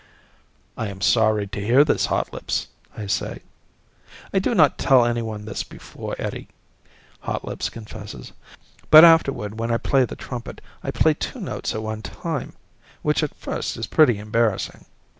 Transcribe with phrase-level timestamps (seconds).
[0.77, 3.43] "I am sorry to hear this, Hotlips," I say.
[4.33, 6.47] "I do not tell anyone this before, Eddie,"
[7.19, 8.31] Hotlips confesses.
[8.89, 12.53] "But afterward when I play the trumpet, I play two notes at one time,
[13.03, 14.85] which at first is pretty embarrassing."